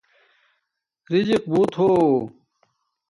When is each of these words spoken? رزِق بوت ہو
رزِق 1.11 1.43
بوت 1.51 1.73
ہو 1.79 1.91